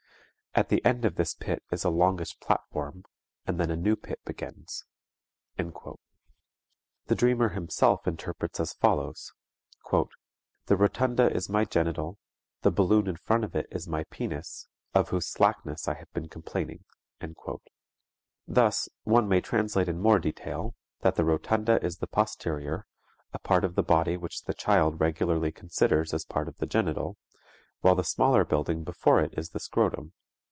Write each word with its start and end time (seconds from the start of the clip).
At 0.53 0.67
the 0.67 0.83
end 0.83 1.05
of 1.05 1.15
this 1.15 1.33
pit 1.33 1.63
is 1.71 1.85
a 1.85 1.89
longish 1.89 2.37
platform 2.41 3.05
and 3.47 3.57
then 3.57 3.71
a 3.71 3.77
new 3.77 3.95
pit 3.95 4.19
begins...._" 4.25 4.83
The 7.05 7.15
dreamer 7.15 7.47
himself 7.53 8.05
interprets 8.05 8.59
as 8.59 8.73
follows: 8.73 9.31
"The 9.89 10.75
rotunda 10.75 11.31
is 11.33 11.47
my 11.47 11.63
genital, 11.63 12.19
the 12.63 12.69
balloon 12.69 13.07
in 13.07 13.15
front 13.15 13.45
of 13.45 13.55
it 13.55 13.65
is 13.71 13.87
my 13.87 14.03
penis, 14.09 14.67
of 14.93 15.07
whose 15.07 15.27
slackness 15.29 15.87
I 15.87 15.93
have 15.93 16.11
been 16.11 16.27
complaining." 16.27 16.83
Thus 18.45 18.89
one 19.05 19.29
may 19.29 19.39
translate 19.39 19.87
in 19.87 20.01
more 20.01 20.19
detail, 20.19 20.75
that 20.99 21.15
the 21.15 21.23
rotunda 21.23 21.81
is 21.81 21.99
the 21.99 22.07
posterior 22.07 22.87
a 23.31 23.39
part 23.39 23.63
of 23.63 23.75
the 23.75 23.83
body 23.83 24.17
which 24.17 24.43
the 24.43 24.53
child 24.53 24.99
regularly 24.99 25.53
considers 25.53 26.13
as 26.13 26.25
part 26.25 26.49
of 26.49 26.57
the 26.57 26.65
genital 26.67 27.15
while 27.79 27.95
the 27.95 28.03
smaller 28.03 28.43
building 28.43 28.83
before 28.83 29.21
it 29.21 29.33
is 29.37 29.51
the 29.51 29.59
scrotum. 29.61 30.11